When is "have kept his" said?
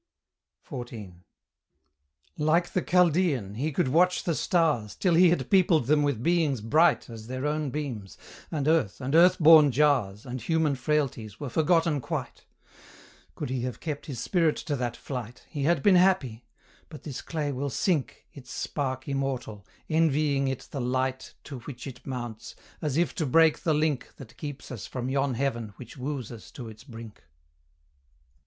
13.61-14.19